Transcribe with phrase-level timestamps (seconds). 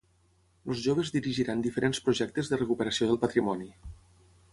[0.69, 3.69] Els joves dirigiran diferents projectes de recuperació del patrimoni.